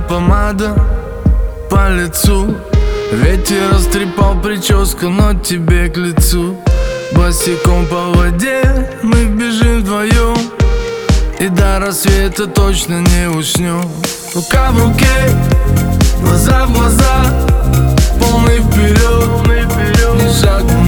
помада 0.00 0.74
по 1.70 1.90
лицу. 1.90 2.54
Ветер 3.12 3.70
растрепал 3.72 4.40
прическу, 4.40 5.08
но 5.08 5.34
тебе 5.34 5.88
к 5.88 5.96
лицу. 5.96 6.56
Босиком 7.12 7.86
по 7.86 8.10
воде 8.16 8.62
мы 9.02 9.24
бежим 9.24 9.80
вдвоем. 9.80 10.36
И 11.38 11.48
до 11.48 11.78
рассвета 11.78 12.46
точно 12.46 13.00
не 13.00 13.28
уснем. 13.28 13.82
Рука 14.34 14.70
в 14.72 14.84
руке, 14.84 15.06
глаза 16.20 16.66
в 16.66 16.72
глаза 16.72 17.24
Полный 18.20 18.60
вперед, 18.60 19.30
не 20.22 20.32
шагу 20.40 20.70
назад 20.70 20.79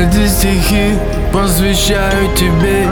Эти 0.00 0.26
стихи 0.28 0.98
посвящаю 1.30 2.34
тебе. 2.34 2.88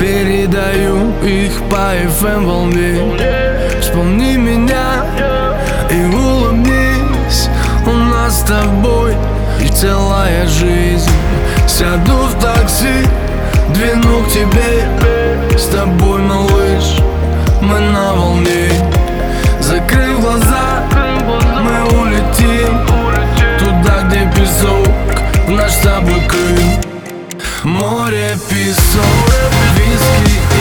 Передаю 0.00 1.12
их 1.22 1.62
по 1.70 1.94
FM 1.94 2.44
волне. 2.44 2.98
Вспомни 3.80 4.36
меня 4.36 5.04
и 5.88 6.12
улыбнись. 6.12 7.48
У 7.86 7.92
нас 7.92 8.40
с 8.40 8.42
тобой 8.42 9.14
целая 9.72 10.44
жизнь. 10.48 11.08
Сяду 11.68 12.16
в 12.16 12.34
такси, 12.40 13.06
двину 13.68 14.24
к 14.24 14.28
тебе. 14.32 15.56
С 15.56 15.66
тобой, 15.66 16.20
малыш, 16.20 17.00
мы 17.60 17.78
на 17.78 18.14
волне. 18.14 18.72
Закрыв 19.60 20.20
глаза, 20.20 20.82
мы 21.62 22.00
улетим 22.00 22.88
Туда, 23.58 24.02
где 24.08 24.20
песок 24.34 24.87
наш 25.50 25.72
с 25.72 25.78
тобой 25.78 26.20
Крым 26.28 26.58
Море, 27.64 28.36
песок, 28.48 29.28
виски 29.76 30.38
и 30.54 30.57